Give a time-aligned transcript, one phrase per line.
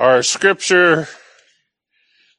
[0.00, 1.08] Our scripture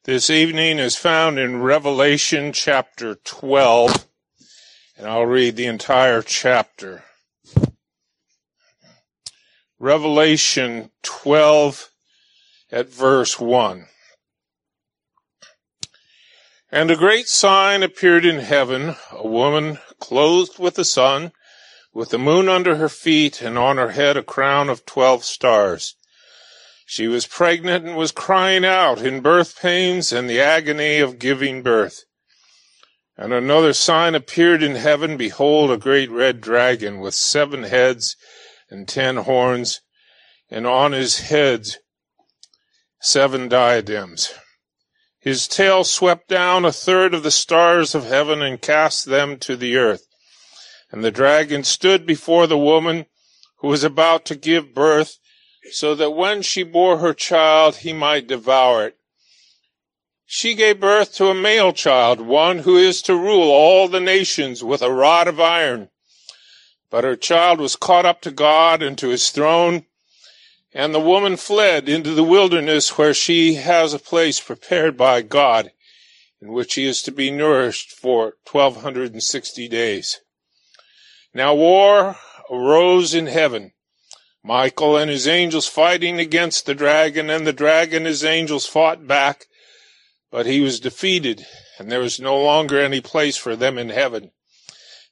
[0.06, 4.08] this evening is found in Revelation chapter 12,
[4.98, 7.04] and I'll read the entire chapter.
[9.78, 11.92] Revelation 12
[12.71, 13.85] at verse 1.
[16.71, 21.31] And a great sign appeared in heaven, a woman clothed with the sun,
[21.93, 25.95] with the moon under her feet, and on her head a crown of twelve stars.
[26.91, 31.63] She was pregnant and was crying out in birth pains and the agony of giving
[31.63, 32.03] birth.
[33.16, 35.16] And another sign appeared in heaven.
[35.16, 38.17] Behold, a great red dragon with seven heads
[38.69, 39.80] and ten horns,
[40.49, 41.77] and on his heads
[42.99, 44.33] seven diadems.
[45.17, 49.55] His tail swept down a third of the stars of heaven and cast them to
[49.55, 50.05] the earth.
[50.91, 53.05] And the dragon stood before the woman
[53.59, 55.19] who was about to give birth
[55.71, 58.97] so that when she bore her child, he might devour it.
[60.25, 64.63] She gave birth to a male child, one who is to rule all the nations
[64.63, 65.89] with a rod of iron.
[66.89, 69.86] But her child was caught up to God and to his throne,
[70.73, 75.71] and the woman fled into the wilderness where she has a place prepared by God
[76.41, 80.21] in which she is to be nourished for 1260 days.
[81.33, 82.17] Now war
[82.49, 83.73] arose in heaven
[84.44, 89.06] Michael and his angels fighting against the dragon, and the dragon and his angels fought
[89.06, 89.45] back,
[90.31, 91.45] but he was defeated,
[91.78, 94.31] and there was no longer any place for them in heaven.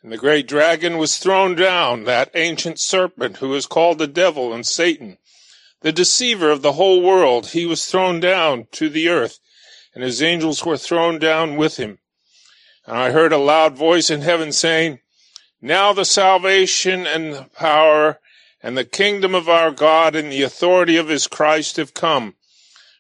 [0.02, 4.54] And the great dragon was thrown down, that ancient serpent who is called the devil
[4.54, 5.18] and Satan,
[5.82, 7.48] the deceiver of the whole world.
[7.48, 9.40] He was thrown down to the earth,
[9.94, 12.00] and his angels were thrown down with him.
[12.88, 15.00] And I heard a loud voice in heaven saying,
[15.62, 18.20] Now the salvation and the power
[18.62, 22.36] and the kingdom of our God and the authority of his Christ have come.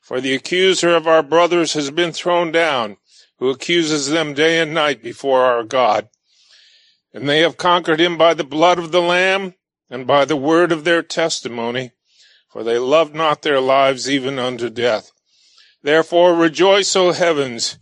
[0.01, 2.97] For the accuser of our brothers has been thrown down,
[3.37, 6.09] who accuses them day and night before our God.
[7.13, 9.55] And they have conquered him by the blood of the Lamb
[9.89, 11.91] and by the word of their testimony,
[12.47, 15.11] for they loved not their lives even unto death.
[15.81, 17.77] Therefore rejoice, O heavens,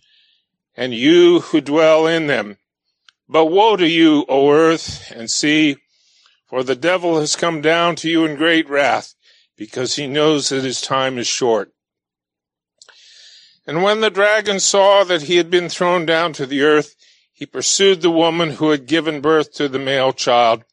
[0.75, 2.57] and you who dwell in them.
[3.27, 5.77] But woe to you, O earth and sea,
[6.47, 9.13] for the devil has come down to you in great wrath,
[9.57, 11.71] because he knows that his time is short.
[13.65, 16.95] And when the dragon saw that he had been thrown down to the earth,
[17.33, 20.63] he pursued the woman who had given birth to the male child.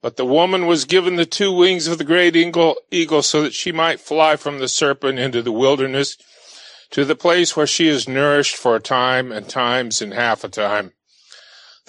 [0.00, 3.72] But the woman was given the two wings of the great eagle, so that she
[3.72, 6.16] might fly from the serpent into the wilderness
[6.90, 10.48] to the place where she is nourished for a time and times and half a
[10.48, 10.92] time.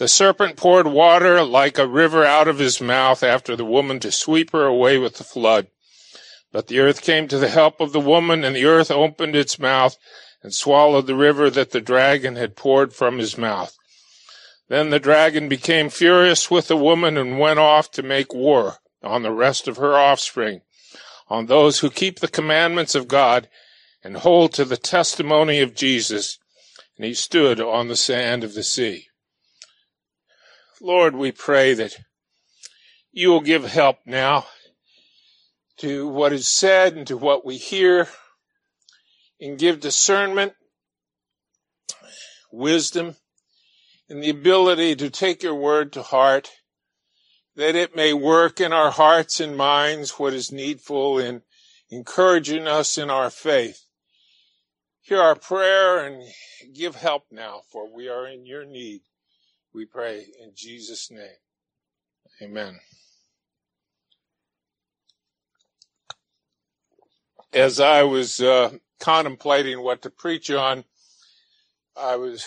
[0.02, 4.12] The serpent poured water like a river out of his mouth after the woman to
[4.12, 5.68] sweep her away with the flood.
[6.52, 9.60] But the earth came to the help of the woman, and the earth opened its
[9.60, 10.00] mouth
[10.42, 13.78] and swallowed the river that the dragon had poured from his mouth.
[14.70, 19.22] Then the dragon became furious with the woman and went off to make war on
[19.22, 20.62] the rest of her offspring,
[21.30, 23.48] on those who keep the commandments of God
[24.04, 26.40] and hold to the testimony of Jesus.
[26.98, 29.10] And he stood on the sand of the sea.
[30.84, 31.96] Lord, we pray that
[33.12, 34.48] you will give help now
[35.78, 38.08] to what is said and to what we hear
[39.40, 40.54] and give discernment,
[42.52, 43.16] wisdom,
[44.10, 46.50] and the ability to take your word to heart
[47.56, 51.44] that it may work in our hearts and minds what is needful in
[51.92, 53.86] encouraging us in our faith.
[55.02, 56.24] Hear our prayer and
[56.74, 59.02] give help now, for we are in your need.
[59.74, 61.40] We pray in Jesus' name.
[62.42, 62.80] Amen.
[67.54, 70.84] As I was uh, contemplating what to preach on,
[71.96, 72.46] I was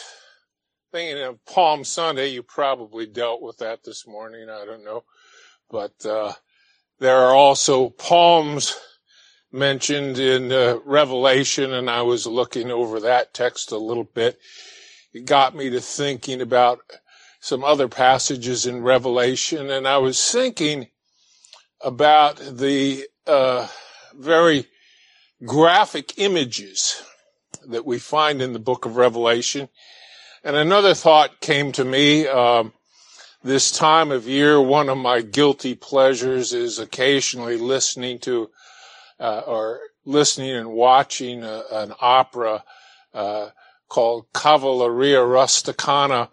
[0.93, 2.29] thinking of Palm Sunday.
[2.29, 4.49] You probably dealt with that this morning.
[4.51, 5.05] I don't know.
[5.71, 6.33] But uh,
[6.99, 8.77] there are also palms
[9.51, 14.39] mentioned in uh, Revelation, and I was looking over that text a little bit.
[15.13, 16.81] It got me to thinking about
[17.45, 20.89] some other passages in Revelation, and I was thinking
[21.83, 23.69] about the uh,
[24.15, 24.65] very
[25.45, 27.03] graphic images
[27.69, 29.69] that we find in the book of Revelation.
[30.43, 32.27] And another thought came to me.
[32.27, 32.73] Um,
[33.43, 38.49] this time of year, one of my guilty pleasures is occasionally listening to
[39.21, 42.65] uh, or listening and watching a, an opera
[43.13, 43.51] uh,
[43.91, 46.31] called Cavalleria Rusticana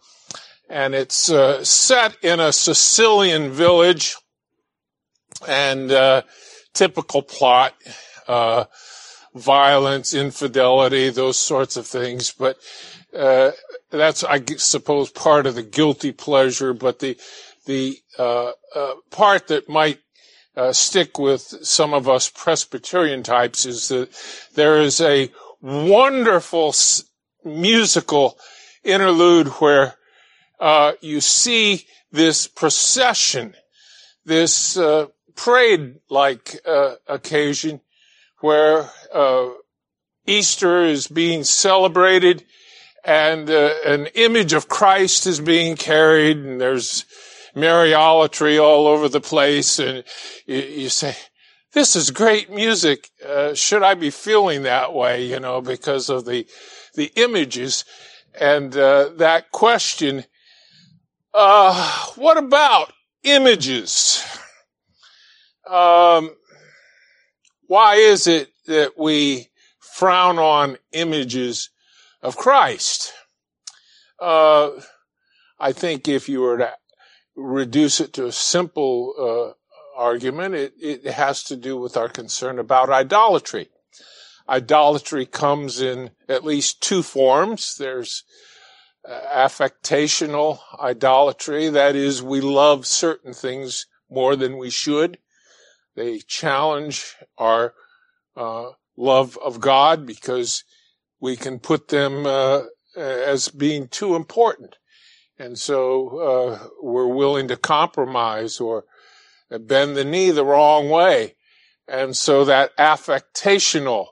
[0.71, 4.15] and it's uh, set in a Sicilian village.
[5.47, 6.21] And uh,
[6.73, 7.75] typical plot:
[8.27, 8.65] uh,
[9.35, 12.31] violence, infidelity, those sorts of things.
[12.31, 12.57] But
[13.15, 13.51] uh,
[13.89, 16.73] that's, I suppose, part of the guilty pleasure.
[16.73, 17.17] But the
[17.65, 19.99] the uh, uh, part that might
[20.73, 24.09] stick with some of us Presbyterian types is that
[24.53, 25.31] there is a
[25.61, 26.75] wonderful
[27.43, 28.37] musical
[28.83, 29.95] interlude where
[30.61, 33.55] uh, you see this procession,
[34.23, 37.81] this uh, parade-like uh, occasion
[38.41, 39.49] where uh,
[40.27, 42.45] Easter is being celebrated
[43.03, 47.05] and uh, an image of Christ is being carried and there's
[47.55, 50.03] Mariolatry all over the place and
[50.45, 51.15] you, you say,
[51.73, 53.09] this is great music.
[53.25, 56.45] Uh, should I be feeling that way, you know, because of the,
[56.93, 57.83] the images
[58.39, 60.25] and, uh, that question,
[61.33, 62.93] uh, what about
[63.23, 64.23] images?
[65.67, 66.31] Um,
[67.67, 69.49] why is it that we
[69.79, 71.69] frown on images
[72.21, 73.13] of Christ?
[74.19, 74.71] Uh,
[75.59, 76.73] I think if you were to
[77.35, 82.59] reduce it to a simple uh, argument, it, it has to do with our concern
[82.59, 83.69] about idolatry.
[84.49, 87.77] Idolatry comes in at least two forms.
[87.77, 88.23] There's
[89.09, 91.69] affectational idolatry.
[91.69, 95.17] That is, we love certain things more than we should.
[95.95, 97.73] They challenge our
[98.35, 100.63] uh, love of God because
[101.19, 102.63] we can put them uh,
[102.95, 104.77] as being too important.
[105.37, 108.85] And so uh, we're willing to compromise or
[109.49, 111.35] bend the knee the wrong way.
[111.87, 114.07] And so that affectational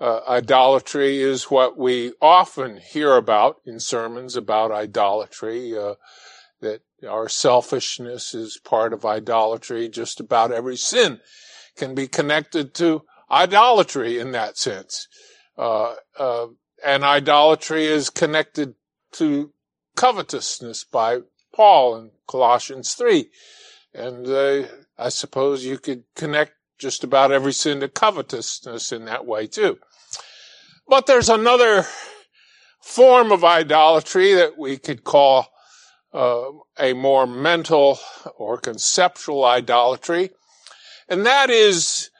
[0.00, 5.94] uh, idolatry is what we often hear about in sermons about idolatry, uh,
[6.60, 9.88] that our selfishness is part of idolatry.
[9.88, 11.20] Just about every sin
[11.76, 15.06] can be connected to idolatry in that sense.
[15.56, 16.46] Uh, uh
[16.84, 18.74] and idolatry is connected
[19.12, 19.52] to
[19.96, 21.20] covetousness by
[21.54, 23.30] Paul in Colossians 3.
[23.94, 24.66] And uh,
[24.98, 29.78] I suppose you could connect just about every sin to covetousness in that way too.
[30.86, 31.86] But there's another
[32.82, 35.48] form of idolatry that we could call
[36.12, 37.98] uh, a more mental
[38.36, 40.28] or conceptual idolatry.
[41.08, 42.10] And that is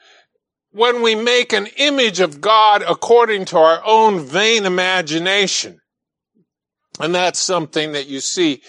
[0.71, 5.79] when we make an image of God according to our own vain imagination.
[6.99, 8.63] And that's something that you see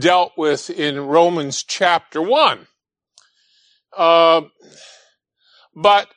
[0.00, 2.66] dealt with in Romans chapter 1.
[3.94, 4.42] Uh,
[5.74, 6.08] but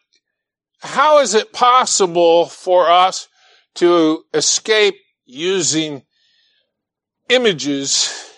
[0.80, 3.28] how is it possible for us
[3.76, 6.04] to escape using
[7.30, 8.32] images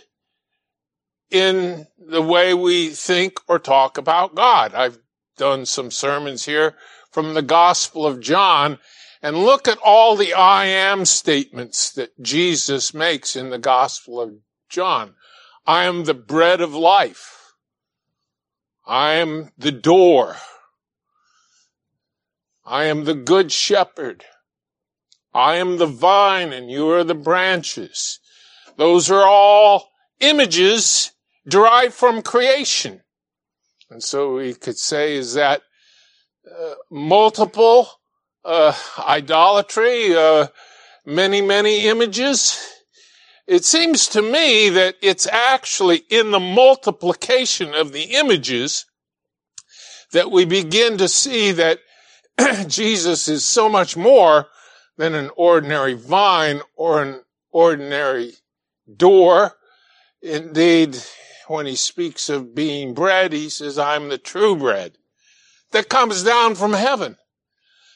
[1.30, 4.74] in the way we think or talk about God?
[4.74, 5.00] I've
[5.38, 6.75] done some sermons here
[7.12, 8.80] from the Gospel of John
[9.22, 14.36] and look at all the I am statements that Jesus makes in the Gospel of
[14.69, 15.16] John.
[15.66, 17.54] I am the bread of life.
[18.86, 20.38] I am the door.
[22.68, 24.25] I am the good shepherd.
[25.34, 28.19] I am the vine and you are the branches.
[28.75, 31.12] Those are all images
[31.48, 33.02] derived from creation.
[33.90, 35.62] And so we could say is that
[36.46, 37.88] uh, multiple
[38.44, 40.48] uh, idolatry, uh,
[41.06, 42.59] many, many images.
[43.47, 48.86] It seems to me that it's actually in the multiplication of the images
[50.12, 51.80] that we begin to see that
[52.67, 54.47] Jesus is so much more
[54.97, 58.33] than an ordinary vine or an ordinary
[58.95, 59.53] door.
[60.21, 60.97] Indeed,
[61.47, 64.97] when he speaks of being bread, he says, I'm the true bread
[65.71, 67.17] that comes down from heaven.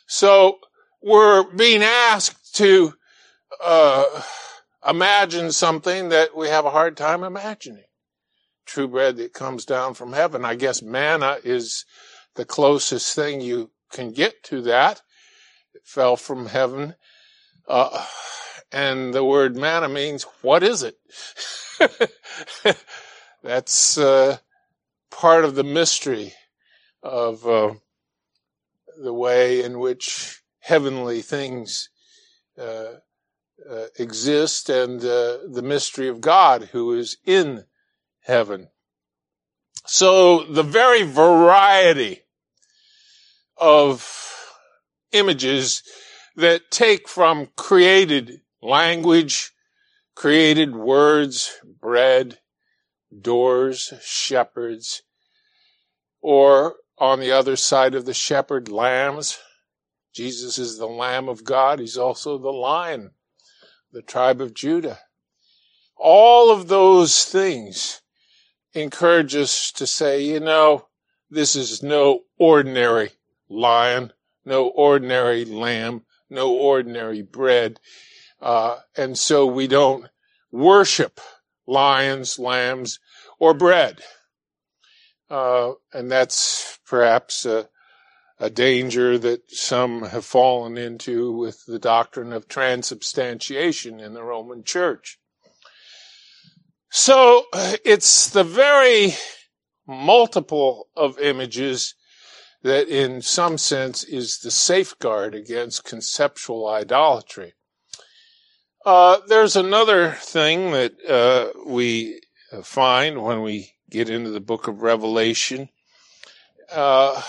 [0.08, 0.60] So
[1.02, 2.94] we're being asked to
[3.64, 4.22] uh,
[4.88, 7.84] imagine something that we have a hard time imagining.
[8.66, 10.46] True bread that comes down from heaven.
[10.46, 11.86] I guess manna is
[12.36, 15.02] the closest thing you can get to that.
[15.74, 16.96] It fell from heaven.
[17.68, 18.06] Uh,
[18.72, 20.98] and the word manna means, what is it?
[23.44, 24.38] That's uh,
[25.10, 26.34] part of the mystery
[27.04, 27.74] of uh,
[29.02, 31.90] the way in which heavenly things
[32.58, 32.96] uh,
[33.70, 37.66] uh, exist and uh, the mystery of God who is in
[38.22, 38.70] heaven.
[39.86, 42.22] So the very variety
[43.62, 44.28] of
[45.12, 45.84] images
[46.36, 49.52] that take from created language,
[50.16, 52.40] created words, bread,
[53.22, 55.04] doors, shepherds,
[56.22, 59.38] or on the other side of the shepherd, lambs,
[60.14, 61.80] Jesus is the Lamb of God.
[61.80, 63.12] He's also the Lion,
[63.92, 65.00] the tribe of Judah.
[65.96, 68.02] All of those things
[68.74, 70.88] encourage us to say, you know,
[71.30, 73.12] this is no ordinary
[73.52, 74.14] lion,
[74.46, 77.80] no ordinary lamb, no ordinary bread.
[78.42, 80.08] Uh, and so we don't
[80.52, 81.20] worship
[81.68, 83.00] lions, lambs,
[83.40, 84.02] or bread.
[85.30, 87.70] Uh, and that's perhaps a,
[88.40, 94.64] a danger that some have fallen into with the doctrine of transubstantiation in the Roman
[94.64, 95.20] Church.
[96.90, 99.14] So it's the very
[99.88, 101.96] multiple of images
[102.64, 107.54] that in some sense is the safeguard against conceptual idolatry.
[108.86, 112.22] Uh, there's another thing that uh, we
[112.64, 115.70] find when we get into the book of Revelation.
[116.72, 117.22] Uh,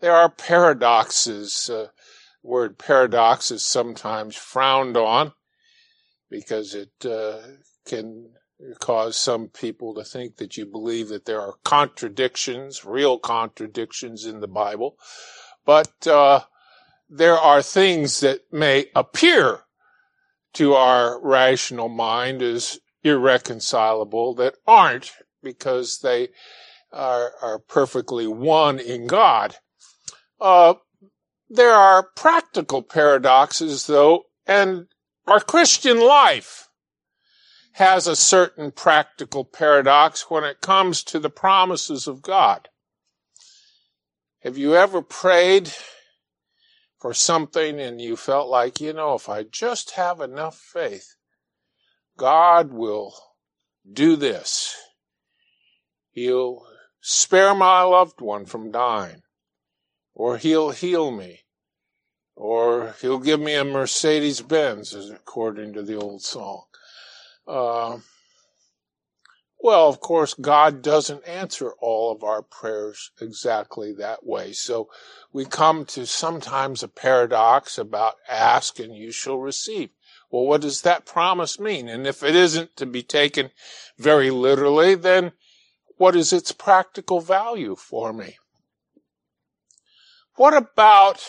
[0.00, 1.70] there are paradoxes.
[1.70, 1.88] Uh,
[2.42, 5.32] word paradox is sometimes frowned on
[6.28, 7.38] because it uh,
[7.86, 8.30] can
[8.80, 14.40] cause some people to think that you believe that there are contradictions, real contradictions in
[14.40, 14.96] the Bible.
[15.64, 16.40] But uh,
[17.08, 19.60] there are things that may appear
[20.54, 26.28] to our rational mind as irreconcilable that aren't because they
[26.92, 29.56] are, are perfectly one in God.
[30.40, 30.74] Uh,
[31.48, 34.86] there are practical paradoxes though, and
[35.26, 36.68] our Christian life
[37.72, 42.68] has a certain practical paradox when it comes to the promises of God.
[44.40, 45.72] Have you ever prayed
[47.02, 51.16] for something and you felt like, you know, if I just have enough faith,
[52.16, 53.14] God will
[53.90, 54.76] do this.
[56.10, 56.64] He'll
[57.00, 59.22] spare my loved one from dying,
[60.14, 61.40] or he'll heal me,
[62.36, 66.64] or he'll give me a Mercedes Benz, according to the old song.
[67.46, 67.98] Uh,
[69.62, 74.52] well, of course, God doesn't answer all of our prayers exactly that way.
[74.52, 74.90] So
[75.32, 79.90] we come to sometimes a paradox about ask and you shall receive.
[80.32, 81.88] Well, what does that promise mean?
[81.88, 83.50] And if it isn't to be taken
[83.98, 85.30] very literally, then
[85.96, 88.38] what is its practical value for me?
[90.34, 91.24] What about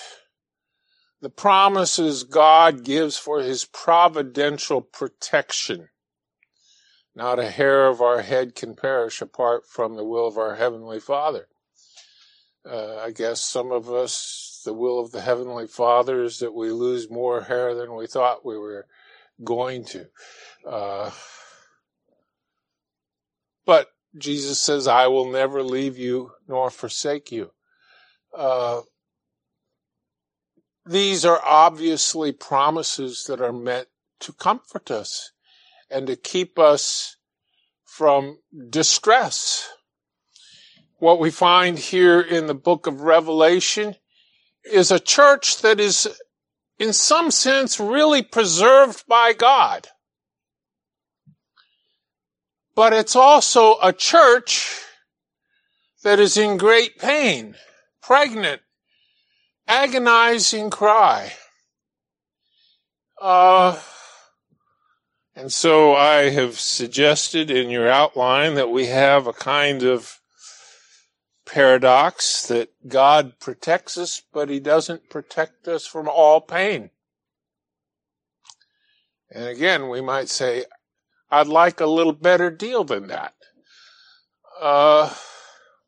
[1.21, 5.89] the promises God gives for his providential protection?
[7.15, 10.99] Not a hair of our head can perish apart from the will of our Heavenly
[10.99, 11.47] Father.
[12.65, 16.71] Uh, I guess some of us, the will of the Heavenly Father is that we
[16.71, 18.87] lose more hair than we thought we were
[19.43, 20.07] going to.
[20.67, 21.11] Uh,
[23.65, 27.51] but Jesus says, I will never leave you nor forsake you.
[28.35, 28.81] Uh,
[30.85, 33.87] these are obviously promises that are meant
[34.21, 35.31] to comfort us
[35.89, 37.17] and to keep us
[37.85, 39.69] from distress.
[40.99, 43.95] What we find here in the book of Revelation
[44.63, 46.07] is a church that is,
[46.79, 49.89] in some sense, really preserved by God.
[52.75, 54.81] But it's also a church
[56.03, 57.55] that is in great pain,
[58.01, 58.61] pregnant,
[59.67, 61.33] agonizing cry.
[63.21, 63.79] Uh,
[65.35, 70.19] and so I have suggested in your outline that we have a kind of
[71.45, 76.89] paradox that God protects us, but he doesn't protect us from all pain.
[79.31, 80.65] And again, we might say,
[81.31, 83.33] I'd like a little better deal than that.
[84.61, 85.13] Uh,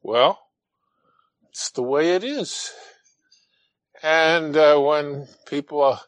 [0.01, 0.39] well,
[1.49, 2.71] it's the way it is.
[4.01, 5.99] And uh, when people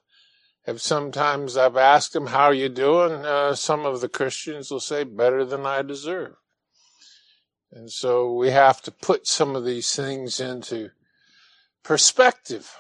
[0.68, 4.82] have sometimes I've asked them, "How are you doing?" Uh, some of the Christians will
[4.82, 6.36] say, "Better than I deserve."
[7.72, 10.92] And so we have to put some of these things into
[11.84, 12.78] perspective.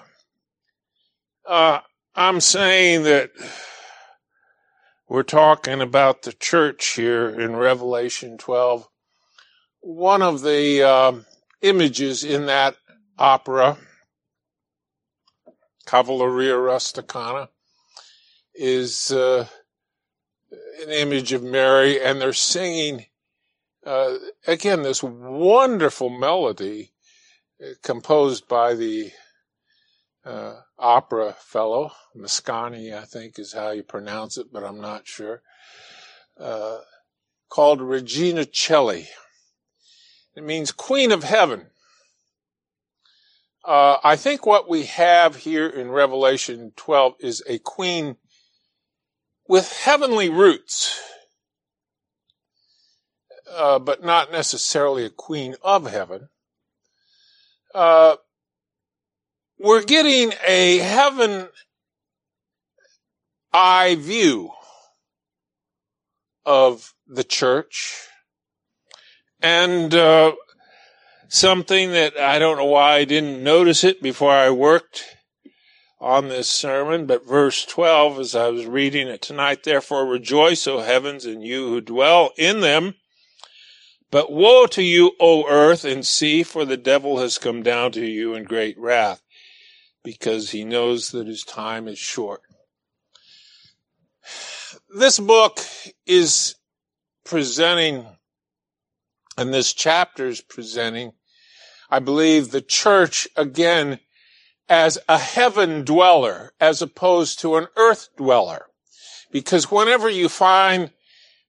[1.45, 1.79] Uh,
[2.15, 3.31] I'm saying that
[5.07, 8.89] we're talking about the church here in Revelation 12.
[9.79, 11.25] One of the um,
[11.61, 12.75] images in that
[13.17, 13.77] opera,
[15.85, 17.47] Cavalleria Rusticana,
[18.57, 19.47] is uh,
[20.83, 23.05] an image of Mary, and they're singing
[23.85, 26.91] uh, again this wonderful melody
[27.63, 29.11] uh, composed by the
[30.25, 35.41] uh, opera fellow Mascagni, I think is how you pronounce it, but I'm not sure.
[36.37, 36.79] Uh,
[37.49, 39.07] called Regina Coeli.
[40.35, 41.67] It means Queen of Heaven.
[43.63, 48.17] Uh, I think what we have here in Revelation 12 is a queen
[49.47, 50.99] with heavenly roots,
[53.51, 56.29] uh, but not necessarily a queen of heaven.
[57.73, 58.15] Uh,
[59.59, 61.49] we're getting a heaven
[63.53, 64.51] eye view
[66.45, 68.07] of the church
[69.41, 70.33] and uh,
[71.27, 75.16] something that I don't know why I didn't notice it before I worked
[75.99, 80.79] on this sermon, but verse 12, as I was reading it tonight, therefore rejoice, O
[80.79, 82.95] heavens, and you who dwell in them.
[84.11, 88.05] But woe to you, O earth and sea, for the devil has come down to
[88.05, 89.21] you in great wrath,
[90.03, 92.41] because he knows that his time is short.
[94.95, 95.59] This book
[96.05, 96.55] is
[97.25, 98.05] presenting,
[99.35, 101.13] and this chapter is presenting,
[101.89, 103.99] I believe, the church again
[104.69, 108.67] as a heaven dweller as opposed to an earth dweller.
[109.31, 110.91] Because whenever you find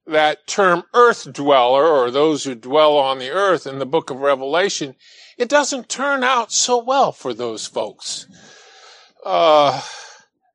[0.07, 4.21] that term earth dweller or those who dwell on the earth in the book of
[4.21, 4.95] Revelation,
[5.37, 8.27] it doesn't turn out so well for those folks.
[9.25, 9.83] Uh,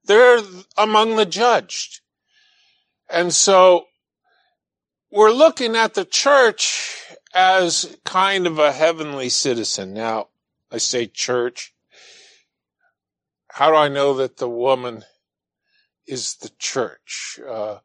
[0.05, 0.39] they're
[0.77, 2.01] among the judged.
[3.10, 3.86] And so
[5.12, 9.93] we're looking at the church as kind of a heavenly citizen.
[9.93, 10.29] Now,
[10.72, 11.73] I say church
[13.53, 15.03] how do I know that the woman
[16.07, 17.39] is the church?
[17.48, 17.77] Uh,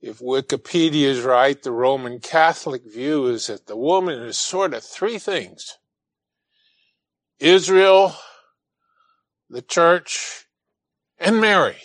[0.00, 4.84] if Wikipedia is right, the Roman Catholic view is that the woman is sort of
[4.84, 5.78] three things.
[7.40, 8.14] Israel,
[9.50, 10.46] the church,
[11.18, 11.78] and Mary.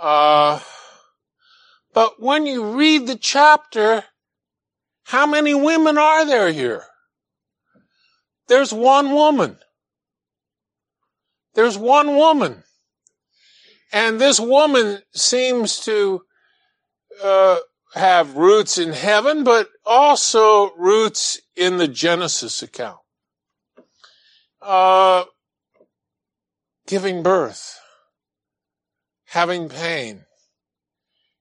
[0.00, 0.58] Uh,
[1.94, 4.02] but when you read the chapter,
[5.04, 6.82] how many women are there here?
[8.48, 9.58] There's one woman.
[11.56, 12.62] There's one woman.
[13.90, 16.22] And this woman seems to
[17.24, 17.58] uh,
[17.94, 22.98] have roots in heaven, but also roots in the Genesis account.
[24.60, 25.24] Uh,
[26.86, 27.78] giving birth,
[29.28, 30.26] having pain,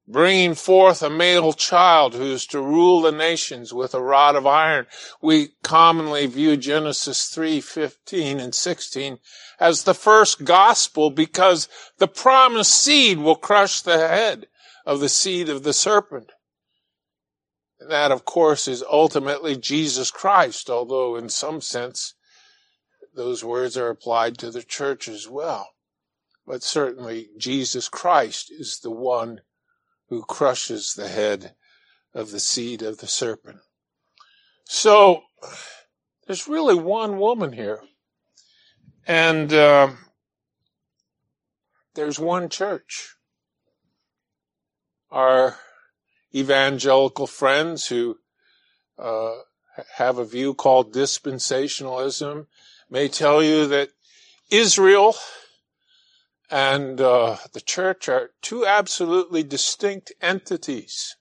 [0.08, 4.86] bringing forth a male child who's to rule the nations with a rod of iron.
[5.22, 9.20] We commonly view Genesis 3, 15 and 16
[9.60, 14.48] as the first gospel because the promised seed will crush the head
[14.86, 16.32] of the seed of the serpent.
[17.80, 22.14] And that, of course, is ultimately Jesus Christ, although in some sense
[23.16, 25.70] those words are applied to the church as well.
[26.46, 29.42] But certainly Jesus Christ is the one
[30.10, 31.56] who crushes the head
[32.14, 33.60] of the seed of the serpent.
[34.66, 35.24] So
[36.26, 37.82] there's really one woman here.
[39.08, 39.92] And uh,
[41.94, 43.16] there's one church.
[45.12, 45.58] Our
[46.34, 48.18] evangelical friends who
[48.98, 49.36] uh,
[49.98, 52.48] have a view called dispensationalism
[52.90, 53.90] may tell you that
[54.50, 55.16] Israel
[56.50, 61.16] and uh, the church are two absolutely distinct entities.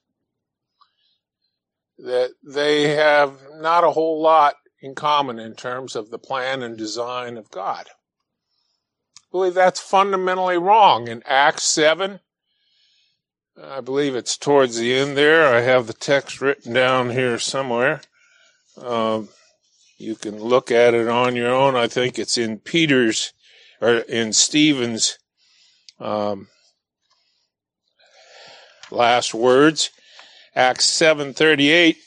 [1.97, 6.77] That they have not a whole lot in common in terms of the plan and
[6.77, 7.87] design of God.
[9.17, 11.07] I believe that's fundamentally wrong.
[11.07, 12.19] In Acts 7,
[13.61, 15.47] I believe it's towards the end there.
[15.47, 18.01] I have the text written down here somewhere.
[18.77, 19.29] Um,
[19.97, 21.75] you can look at it on your own.
[21.75, 23.31] I think it's in Peter's
[23.81, 25.17] or in Stephen's
[25.99, 26.47] um,
[28.91, 29.89] last words.
[30.55, 31.97] Acts 7:38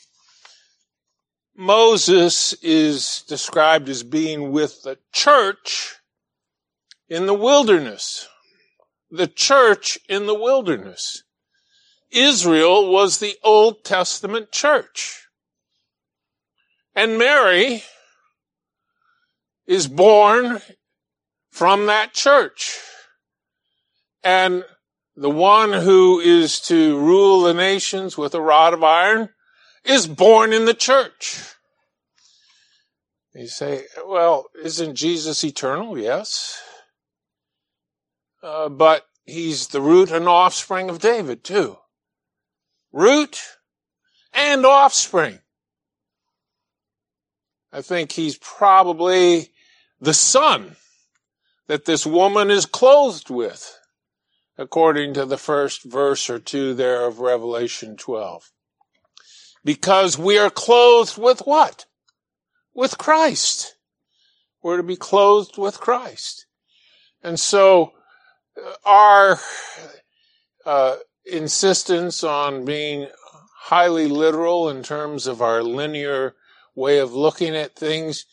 [1.55, 5.97] Moses is described as being with the church
[7.09, 8.27] in the wilderness.
[9.11, 11.23] The church in the wilderness.
[12.11, 15.27] Israel was the Old Testament church.
[16.95, 17.83] And Mary
[19.67, 20.61] is born
[21.59, 22.79] from that church.
[24.23, 24.63] And
[25.17, 29.27] the one who is to rule the nations with a rod of iron
[29.83, 31.43] is born in the church.
[33.35, 35.99] You say, well, isn't Jesus eternal?
[35.99, 36.61] Yes.
[38.41, 41.75] Uh, but he's the root and offspring of David too.
[42.93, 43.41] Root
[44.31, 45.39] and offspring.
[47.73, 49.51] I think he's probably
[49.99, 50.77] the son
[51.69, 53.79] that this woman is clothed with,
[54.57, 58.51] according to the first verse or two there of Revelation 12.
[59.63, 61.85] Because we are clothed with what?
[62.73, 63.75] With Christ.
[64.63, 66.47] We're to be clothed with Christ.
[67.21, 67.93] And so
[68.57, 69.39] uh, our
[70.65, 73.09] uh, insistence on being
[73.59, 76.33] highly literal in terms of our linear
[76.73, 78.25] way of looking at things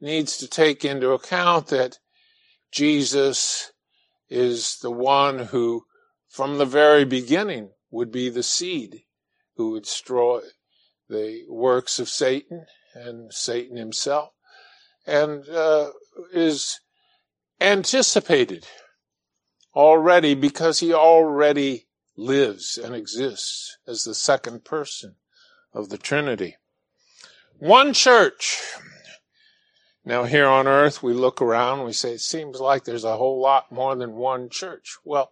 [0.00, 2.00] needs to take into account that
[2.70, 3.72] Jesus
[4.28, 5.84] is the one who,
[6.28, 9.02] from the very beginning, would be the seed
[9.56, 10.40] who would destroy
[11.08, 14.30] the works of Satan and Satan himself,
[15.06, 15.90] and uh,
[16.32, 16.80] is
[17.60, 18.66] anticipated
[19.74, 25.16] already because he already lives and exists as the second person
[25.72, 26.56] of the Trinity.
[27.58, 28.60] One church.
[30.10, 33.16] Now here on earth, we look around, and we say, it seems like there's a
[33.16, 34.96] whole lot more than one church.
[35.04, 35.30] Well,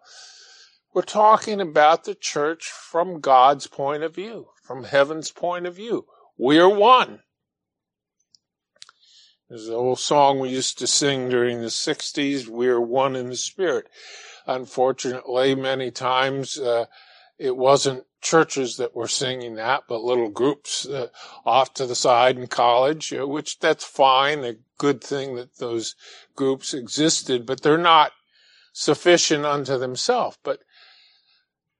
[0.95, 6.07] we're talking about the church from God's point of view, from heaven's point of view.
[6.37, 7.23] We're one.
[9.49, 13.37] There's an old song we used to sing during the 60s, We're One in the
[13.37, 13.89] Spirit.
[14.47, 16.85] Unfortunately, many times uh,
[17.37, 21.09] it wasn't churches that were singing that, but little groups uh,
[21.47, 25.95] off to the side in college, uh, which that's fine, a good thing that those
[26.35, 28.13] groups existed, but they're not
[28.73, 30.39] sufficient unto themselves.
[30.43, 30.61] But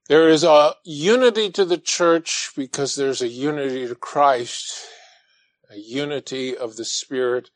[0.09, 4.87] there is a unity to the church because there's a unity to Christ,
[5.71, 7.51] a unity of the Spirit,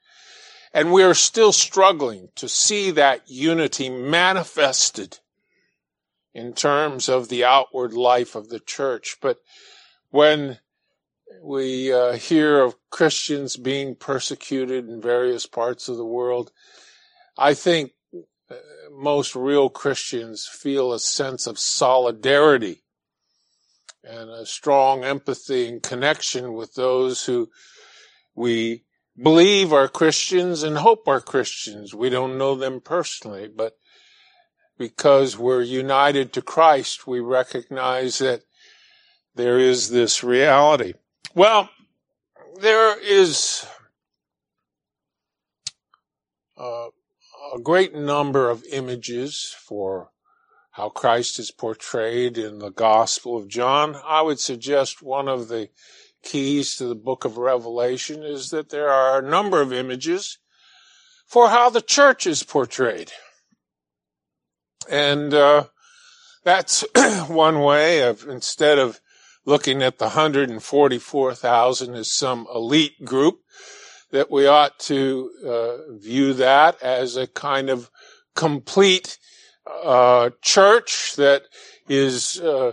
[0.75, 5.19] and we are still struggling to see that unity manifested
[6.35, 9.17] in terms of the outward life of the church.
[9.21, 9.39] But
[10.11, 10.59] when
[11.43, 16.53] we uh, hear of Christians being persecuted in various parts of the world,
[17.37, 17.93] I think
[18.51, 18.55] uh,
[18.91, 22.83] most real Christians feel a sense of solidarity
[24.05, 27.49] and a strong empathy and connection with those who
[28.35, 28.85] we
[29.21, 31.95] believe are Christians and hope are Christians.
[31.95, 33.75] We don't know them personally, but
[34.79, 38.43] because we're united to Christ, we recognize that
[39.35, 40.95] there is this reality.
[41.35, 41.71] Well,
[42.61, 43.67] there is
[46.59, 46.89] uh,
[47.55, 50.11] a great number of images for
[50.73, 53.97] how Christ is portrayed in the Gospel of John.
[54.07, 55.69] I would suggest one of the
[56.23, 60.39] keys to the book of Revelation is that there are a number of images
[61.27, 63.13] for how the church is portrayed.
[64.89, 65.65] And uh,
[66.45, 66.85] that's
[67.29, 69.01] one way of, instead of
[69.45, 73.41] looking at the 144,000 as some elite group,
[74.13, 77.91] that we ought to uh, view that as a kind of
[78.35, 79.19] complete
[79.85, 81.43] uh, church that
[81.89, 82.73] is uh,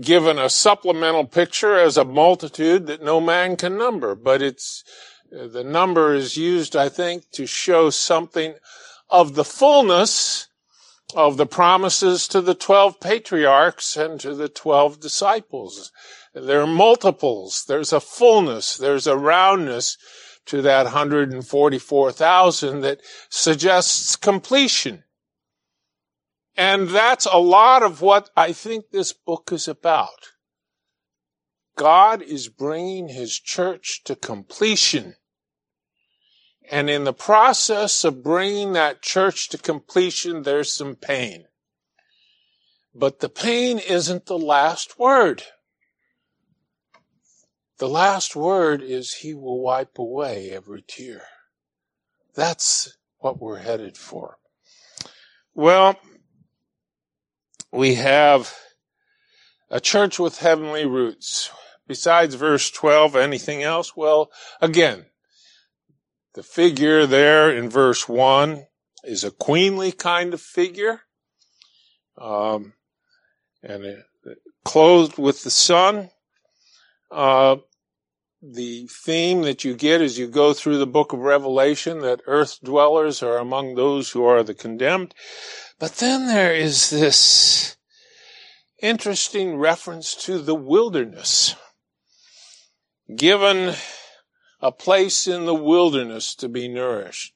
[0.00, 4.84] given a supplemental picture as a multitude that no man can number, but it's,
[5.30, 8.54] the number is used, I think, to show something
[9.10, 10.48] of the fullness
[11.14, 15.90] of the promises to the 12 patriarchs and to the 12 disciples.
[16.34, 17.64] There are multiples.
[17.66, 18.76] There's a fullness.
[18.76, 19.96] There's a roundness
[20.46, 25.04] to that 144,000 that suggests completion.
[26.56, 30.32] And that's a lot of what I think this book is about.
[31.76, 35.14] God is bringing his church to completion.
[36.72, 41.44] And in the process of bringing that church to completion, there's some pain.
[42.94, 45.42] But the pain isn't the last word.
[47.76, 51.24] The last word is he will wipe away every tear.
[52.34, 54.38] That's what we're headed for.
[55.54, 56.00] Well,
[57.70, 58.56] we have
[59.70, 61.50] a church with heavenly roots.
[61.86, 63.94] Besides verse 12, anything else?
[63.94, 64.30] Well,
[64.62, 65.04] again,
[66.34, 68.66] the figure there in verse 1
[69.04, 71.02] is a queenly kind of figure,
[72.18, 72.72] um,
[73.62, 74.30] and uh,
[74.64, 76.10] clothed with the sun.
[77.10, 77.56] Uh,
[78.42, 82.58] the theme that you get as you go through the book of Revelation that earth
[82.62, 85.14] dwellers are among those who are the condemned.
[85.78, 87.76] But then there is this
[88.80, 91.54] interesting reference to the wilderness.
[93.14, 93.74] Given
[94.62, 97.34] a place in the wilderness to be nourished.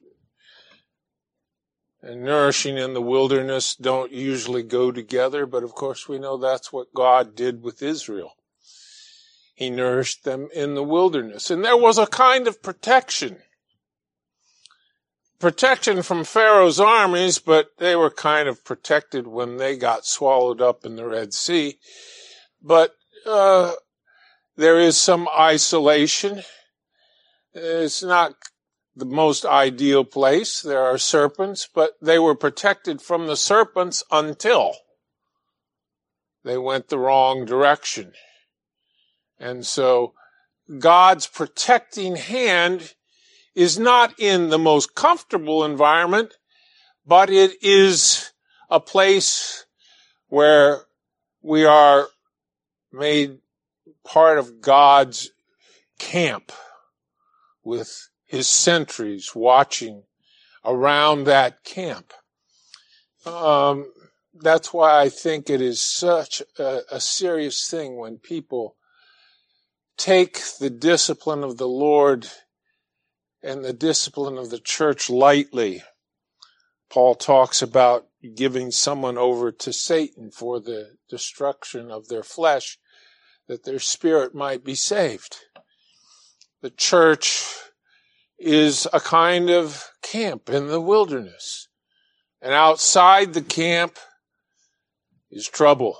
[2.01, 6.73] And nourishing in the wilderness don't usually go together, but of course we know that's
[6.73, 8.35] what God did with Israel.
[9.55, 11.51] He nourished them in the wilderness.
[11.51, 13.39] And there was a kind of protection
[15.39, 20.85] protection from Pharaoh's armies, but they were kind of protected when they got swallowed up
[20.85, 21.79] in the Red Sea.
[22.63, 22.95] But
[23.27, 23.73] uh,
[24.57, 26.43] there is some isolation.
[27.59, 28.35] It's not
[28.95, 30.61] the most ideal place.
[30.61, 34.75] There are serpents, but they were protected from the serpents until
[36.45, 38.13] they went the wrong direction.
[39.41, 40.13] And so
[40.79, 42.93] God's protecting hand
[43.55, 46.35] is not in the most comfortable environment,
[47.07, 48.33] but it is
[48.69, 49.65] a place
[50.29, 50.83] where
[51.41, 52.09] we are
[52.93, 53.39] made
[54.05, 55.31] part of God's
[55.99, 56.53] camp
[57.67, 60.05] with his sentries watching
[60.65, 62.13] around that camp.
[63.27, 63.93] Um,
[64.33, 68.77] that's why I think it is such a, a serious thing when people
[69.97, 72.29] take the discipline of the Lord
[73.43, 75.83] and the discipline of the church lightly.
[76.89, 82.79] Paul talks about giving someone over to Satan for the destruction of their flesh,
[83.49, 85.39] that their spirit might be saved.
[86.67, 87.55] The church
[88.41, 91.69] is a kind of camp in the wilderness.
[92.43, 94.01] And outside the camp
[95.31, 95.97] is trouble.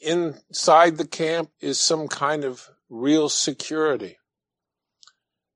[0.00, 4.16] Inside the camp is some kind of real security.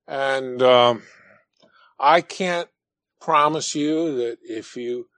[0.07, 1.05] And um,
[1.99, 2.69] I can't
[3.23, 5.09] promise you that if you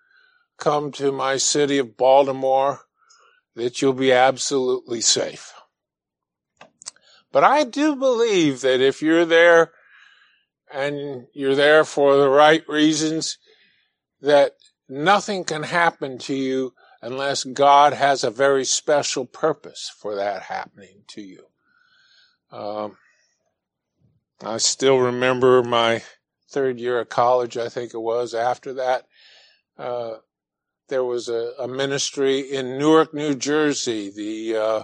[0.58, 2.82] come to my city of Baltimore,
[3.56, 5.52] that you'll be absolutely safe.
[7.32, 9.72] But I do believe that if you're there
[10.72, 13.38] and you're there for the right reasons,
[14.20, 14.52] that
[14.88, 21.02] nothing can happen to you unless God has a very special purpose for that happening
[21.08, 21.44] to you.
[22.50, 22.96] Um,
[24.42, 26.02] I still remember my
[26.48, 28.34] third year of college, I think it was.
[28.34, 29.06] After that,
[29.78, 30.16] uh,
[30.88, 34.10] there was a, a, ministry in Newark, New Jersey.
[34.10, 34.82] The uh,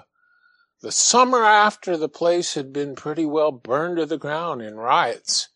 [0.85, 5.49] the summer after the place had been pretty well burned to the ground in riots,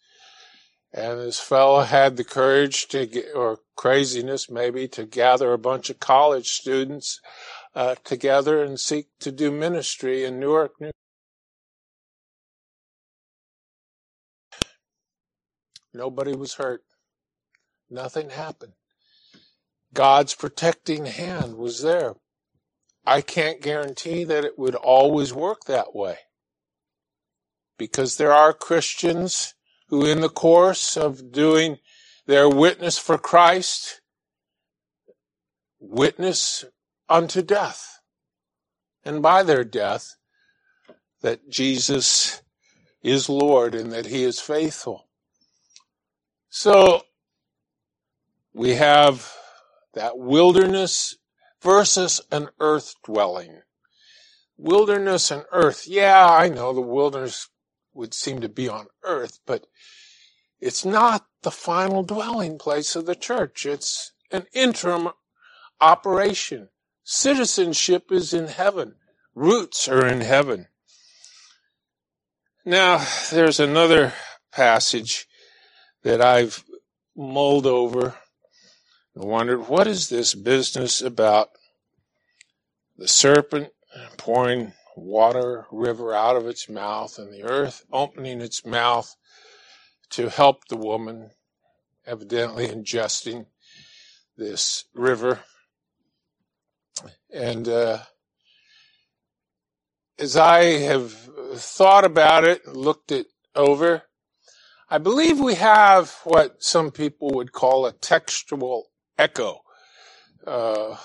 [0.90, 5.90] and this fellow had the courage to, get, or craziness maybe, to gather a bunch
[5.90, 7.20] of college students
[7.74, 10.92] uh, together and seek to do ministry in Newark, New
[15.92, 16.84] Nobody was hurt.
[17.90, 18.72] Nothing happened.
[19.92, 22.14] God's protecting hand was there.
[23.08, 26.18] I can't guarantee that it would always work that way.
[27.78, 29.54] Because there are Christians
[29.88, 31.78] who in the course of doing
[32.26, 34.02] their witness for Christ
[35.80, 36.66] witness
[37.08, 38.00] unto death.
[39.06, 40.16] And by their death,
[41.22, 42.42] that Jesus
[43.02, 45.08] is Lord and that he is faithful.
[46.50, 47.04] So
[48.52, 49.32] we have
[49.94, 51.16] that wilderness
[51.68, 53.61] versus an earth dwelling.
[54.57, 55.87] Wilderness and earth.
[55.87, 57.50] Yeah, I know the wilderness
[57.92, 59.66] would seem to be on earth, but
[60.61, 63.66] it's not the final dwelling place of the church.
[63.66, 65.11] It's an interim
[65.78, 66.70] operation.
[67.04, 68.94] Citizenship is in heaven.
[69.35, 70.68] Roots are in heaven.
[72.64, 74.14] Now, there's another
[74.52, 75.26] passage
[76.02, 76.64] that I've
[77.14, 78.14] mulled over
[79.14, 81.50] and wondered what is this business about
[82.98, 83.70] the serpent
[84.16, 89.14] pouring water river out of its mouth and the earth opening its mouth
[90.11, 91.30] to help the woman,
[92.06, 93.46] evidently ingesting
[94.37, 95.40] this river.
[97.32, 97.98] And uh,
[100.18, 101.12] as I have
[101.54, 104.02] thought about it, looked it over,
[104.90, 109.61] I believe we have what some people would call a textual echo.
[110.46, 110.96] Uh,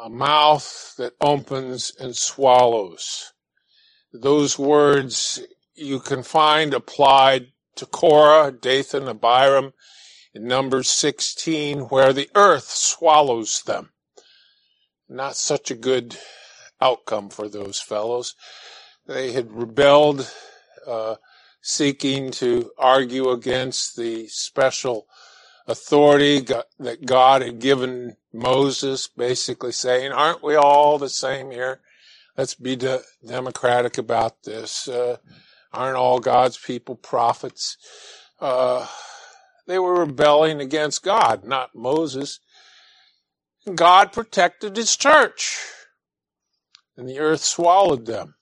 [0.00, 3.32] a mouth that opens and swallows.
[4.12, 5.40] Those words
[5.74, 9.72] you can find applied to Korah, Dathan, Abiram
[10.34, 13.90] in Numbers 16, where the earth swallows them.
[15.08, 16.16] Not such a good
[16.80, 18.34] outcome for those fellows.
[19.06, 20.30] They had rebelled,
[20.86, 21.16] uh,
[21.60, 25.06] seeking to argue against the special
[25.66, 26.40] authority
[26.78, 31.80] that God had given Moses, basically saying, aren't we all the same here?
[32.36, 34.86] Let's be de- democratic about this.
[34.88, 35.16] Uh,
[35.72, 37.76] aren't all God's people prophets?
[38.40, 38.86] Uh,
[39.66, 42.40] they were rebelling against God, not Moses.
[43.74, 45.58] God protected his church,
[46.96, 48.36] and the earth swallowed them.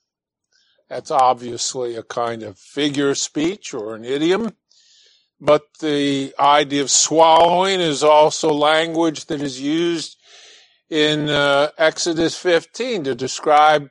[0.89, 4.55] That's obviously a kind of figure speech or an idiom.
[5.39, 10.17] But the idea of swallowing is also language that is used
[10.89, 13.89] in uh, Exodus 15 to describe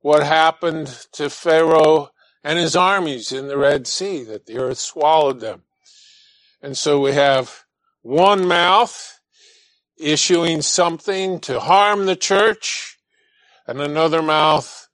[0.00, 2.10] what happened to Pharaoh
[2.44, 5.62] and his armies in the Red Sea, that the earth swallowed them.
[6.60, 7.64] And so we have
[8.02, 9.20] one mouth
[9.96, 12.98] issuing something to harm the church,
[13.66, 14.88] and another mouth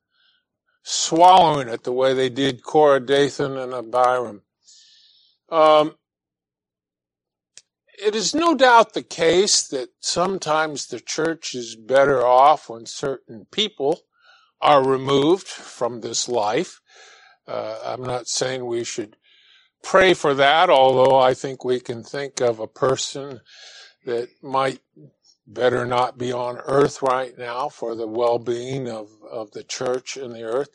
[0.82, 4.42] swallowing it the way they did Korah, Dathan, and Abiram.
[5.50, 5.96] Um,
[8.00, 13.46] it is no doubt the case that sometimes the church is better off when certain
[13.50, 14.00] people
[14.61, 16.80] are removed from this life.
[17.46, 19.16] Uh, I'm not saying we should
[19.82, 23.40] pray for that, although I think we can think of a person
[24.04, 24.80] that might
[25.46, 30.34] better not be on earth right now for the well-being of, of the church and
[30.34, 30.68] the earth.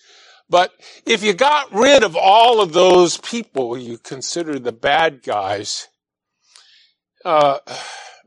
[0.54, 0.72] But
[1.08, 5.88] if you got rid of all of those people you consider the bad guys,
[7.26, 7.58] uh,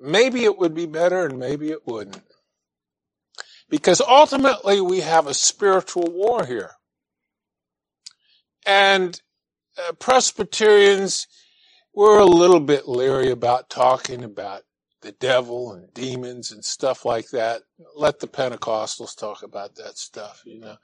[0.00, 2.24] maybe it would be better and maybe it wouldn't.
[3.70, 6.72] Because ultimately we have a spiritual war here.
[8.66, 9.20] And
[9.78, 11.28] uh, Presbyterians,
[11.94, 14.62] we're a little bit leery about talking about
[15.00, 17.62] the devil and demons and stuff like that.
[17.94, 20.76] Let the Pentecostals talk about that stuff, you know.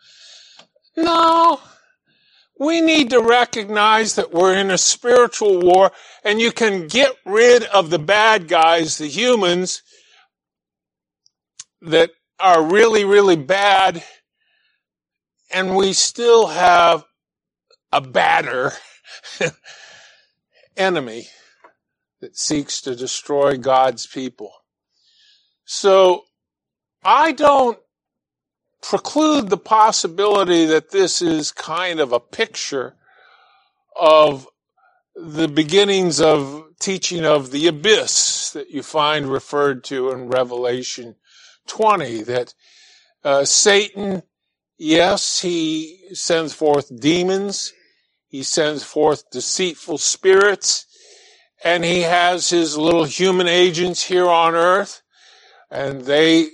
[0.97, 1.61] No,
[2.59, 5.93] we need to recognize that we're in a spiritual war
[6.25, 9.83] and you can get rid of the bad guys, the humans
[11.81, 14.03] that are really, really bad
[15.53, 17.05] and we still have
[17.93, 18.73] a badder
[20.77, 21.29] enemy
[22.21, 24.53] that seeks to destroy God's people.
[25.65, 26.25] So
[27.05, 27.79] I don't
[28.83, 32.97] preclude the possibility that this is kind of a picture
[33.99, 34.47] of
[35.15, 41.15] the beginnings of teaching of the abyss that you find referred to in Revelation
[41.69, 42.55] 20, that
[43.23, 44.23] uh, Satan,
[44.77, 47.73] yes, he sends forth demons,
[48.27, 50.87] he sends forth deceitful spirits,
[51.65, 55.03] and he has his little human agents here on earth,
[55.71, 56.49] and they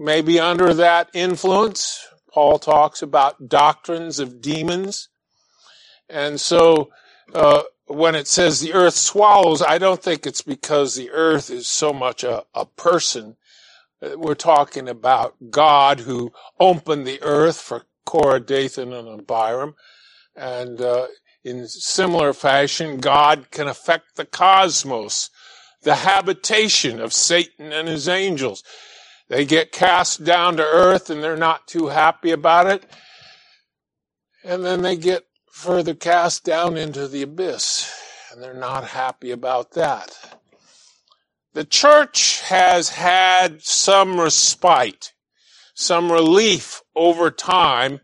[0.00, 2.06] maybe under that influence.
[2.32, 5.08] Paul talks about doctrines of demons.
[6.08, 6.90] And so,
[7.34, 11.66] uh, when it says the earth swallows, I don't think it's because the earth is
[11.66, 13.36] so much a, a person.
[14.00, 19.74] Uh, we're talking about God who opened the earth for Korah, Dathan, and Abiram.
[20.34, 21.08] And uh,
[21.44, 25.30] in similar fashion, God can affect the cosmos,
[25.82, 28.62] the habitation of Satan and his angels.
[29.30, 32.84] They get cast down to earth and they're not too happy about it.
[34.42, 37.94] And then they get further cast down into the abyss
[38.32, 40.40] and they're not happy about that.
[41.52, 45.12] The church has had some respite,
[45.74, 48.00] some relief over time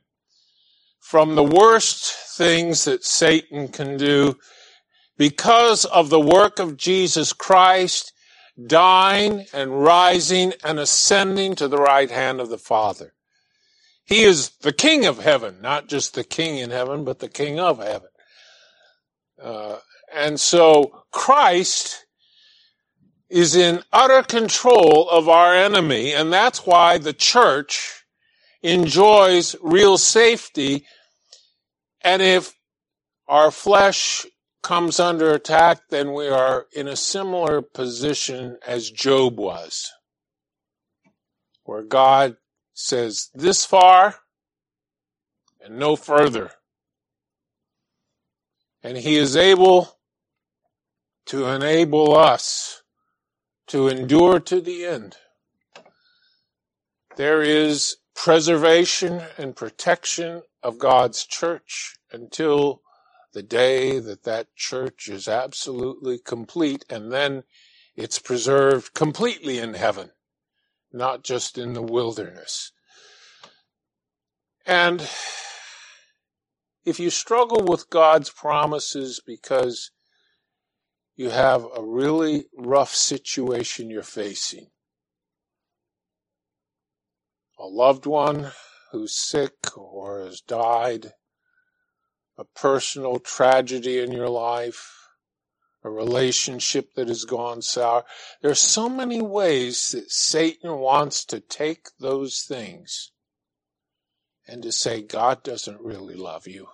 [1.00, 4.38] from the worst things that Satan can do
[5.18, 8.12] because of the work of Jesus Christ
[8.64, 13.12] dying and rising and ascending to the right hand of the Father.
[14.04, 17.58] He is the King of heaven, not just the King in heaven, but the King
[17.58, 18.08] of heaven.
[19.42, 19.78] Uh,
[20.14, 22.06] and so Christ
[23.28, 28.04] is in utter control of our enemy, and that's why the church
[28.62, 30.86] enjoys real safety.
[32.02, 32.54] And if
[33.26, 34.24] our flesh
[34.66, 39.92] comes under attack, then we are in a similar position as Job was,
[41.62, 42.36] where God
[42.74, 44.16] says, this far
[45.64, 46.50] and no further.
[48.82, 49.98] And he is able
[51.26, 52.82] to enable us
[53.68, 55.16] to endure to the end.
[57.14, 62.82] There is preservation and protection of God's church until
[63.36, 67.42] the day that that church is absolutely complete and then
[67.94, 70.10] it's preserved completely in heaven,
[70.90, 72.72] not just in the wilderness.
[74.64, 75.02] And
[76.86, 79.90] if you struggle with God's promises because
[81.14, 84.68] you have a really rough situation you're facing,
[87.58, 88.52] a loved one
[88.92, 91.12] who's sick or has died,
[92.38, 95.08] a personal tragedy in your life,
[95.82, 98.04] a relationship that has gone sour.
[98.42, 103.12] There are so many ways that Satan wants to take those things
[104.46, 106.68] and to say, God doesn't really love you.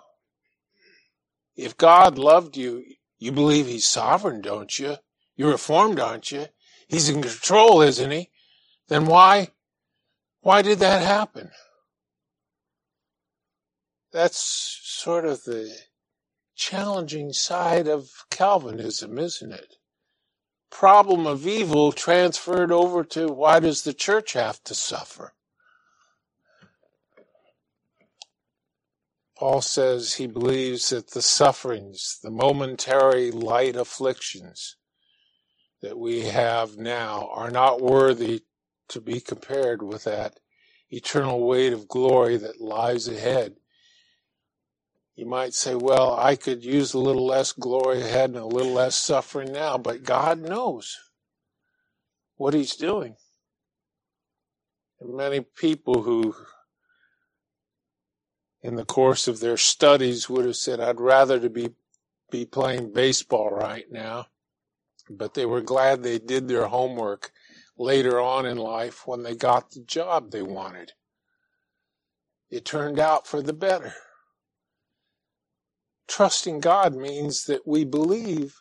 [1.56, 2.84] If God loved you,
[3.18, 4.96] you believe He's sovereign, don't you?
[5.36, 6.46] You're reformed, aren't you?
[6.88, 8.30] He's in control, isn't He?
[8.88, 9.48] Then why,
[10.40, 11.50] why did that happen?
[14.12, 14.38] That's
[14.82, 15.74] sort of the
[16.54, 19.76] challenging side of Calvinism, isn't it?
[20.70, 25.34] Problem of evil transferred over to why does the church have to suffer?
[29.36, 34.76] Paul says he believes that the sufferings, the momentary light afflictions
[35.80, 38.42] that we have now are not worthy
[38.88, 40.38] to be compared with that
[40.90, 43.56] eternal weight of glory that lies ahead.
[45.22, 48.72] You might say, well, I could use a little less glory ahead and a little
[48.72, 50.98] less suffering now, but God knows
[52.34, 53.14] what He's doing.
[55.00, 56.34] And many people who,
[58.62, 61.70] in the course of their studies, would have said, I'd rather to be,
[62.32, 64.26] be playing baseball right now,
[65.08, 67.30] but they were glad they did their homework
[67.78, 70.94] later on in life when they got the job they wanted.
[72.50, 73.94] It turned out for the better.
[76.12, 78.60] Trusting God means that we believe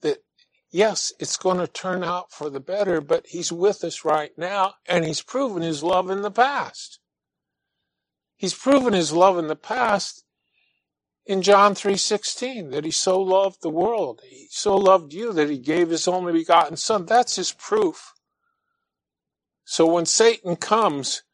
[0.00, 0.24] that,
[0.70, 4.76] yes, it's going to turn out for the better, but He's with us right now
[4.88, 6.98] and He's proven His love in the past.
[8.34, 10.24] He's proven His love in the past
[11.26, 14.22] in John 3:16 that he so loved the world.
[14.24, 17.04] He so loved you that he gave his only begotten son.
[17.04, 18.14] That's his proof.
[19.66, 21.24] So when Satan comes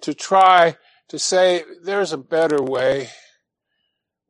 [0.00, 3.10] to try to say there's a better way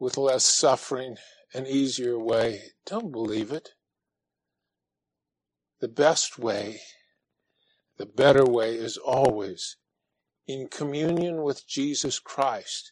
[0.03, 1.17] with less suffering,
[1.55, 3.69] an easier way, don't believe it.
[5.81, 6.81] The best way,
[7.99, 9.77] the better way is always
[10.45, 12.91] in communion with Jesus Christ.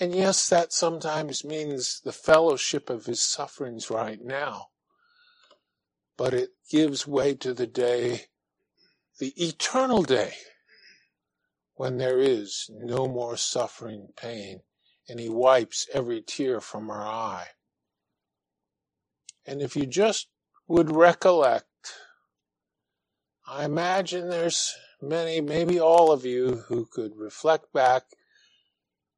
[0.00, 4.70] And yes, that sometimes means the fellowship of his sufferings right now.
[6.16, 8.22] But it gives way to the day
[9.20, 10.34] the eternal day
[11.76, 14.62] when there is no more suffering, pain,
[15.08, 17.48] and He wipes every tear from our eye.
[19.46, 20.28] And if you just
[20.66, 21.66] would recollect,
[23.46, 28.02] I imagine there's many, maybe all of you, who could reflect back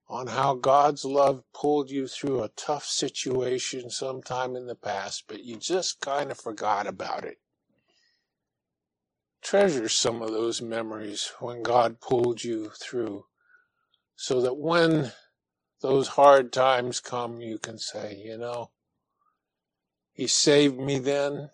[0.08, 5.44] on how God's love pulled you through a tough situation sometime in the past, but
[5.44, 7.38] you just kind of forgot about it
[9.42, 13.24] treasure some of those memories when God pulled you through
[14.16, 15.12] so that when
[15.80, 18.70] those hard times come, you can say, you know,
[20.12, 21.50] He saved me then,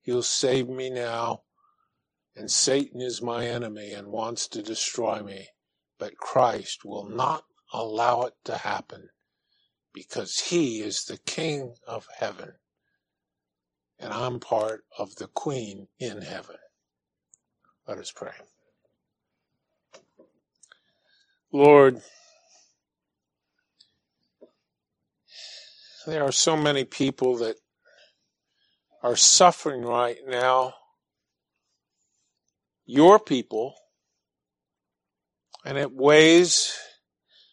[0.00, 1.42] He'll save me now,
[2.34, 5.48] and Satan is my enemy and wants to destroy me,
[5.98, 9.08] but Christ will not allow it to happen
[9.92, 12.54] because He is the King of heaven
[13.98, 16.56] and I'm part of the Queen in heaven.
[17.88, 18.32] Let us pray.
[21.52, 22.02] Lord,
[26.06, 27.56] there are so many people that
[29.02, 30.74] are suffering right now.
[32.84, 33.74] Your people,
[35.64, 36.72] and it weighs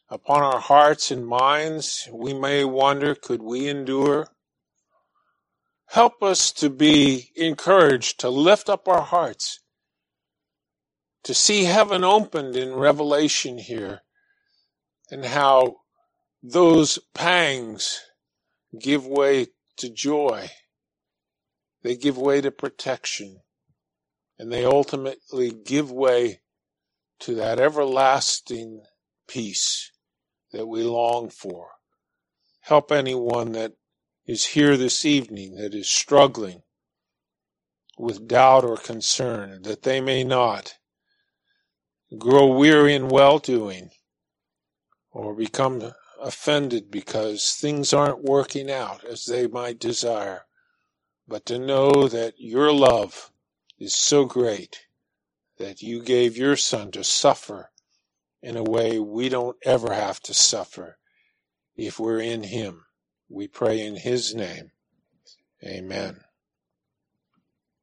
[0.09, 2.07] upon our hearts and minds.
[2.11, 4.27] We may wonder, could we endure?
[5.87, 9.59] Help us to be encouraged to lift up our hearts
[11.23, 14.01] to see heaven opened in Revelation here
[15.09, 15.77] and how
[16.41, 18.01] those pangs
[18.79, 19.47] give way
[19.77, 20.49] to joy.
[21.83, 23.41] They give way to protection
[24.39, 26.41] and they ultimately give way
[27.19, 28.83] to that everlasting
[29.27, 29.91] peace
[30.51, 31.69] that we long for.
[32.61, 33.73] Help anyone that
[34.25, 36.63] is here this evening that is struggling
[37.97, 40.75] with doubt or concern that they may not
[42.17, 43.89] grow weary in well doing
[45.11, 45.79] or become
[46.21, 50.45] offended because things aren't working out as they might desire,
[51.27, 53.31] but to know that your love
[53.79, 54.85] is so great
[55.57, 57.71] that you gave your son to suffer
[58.41, 60.97] in a way we don't ever have to suffer
[61.75, 62.85] if we're in him.
[63.29, 64.71] We pray in his name.
[65.65, 66.21] Amen.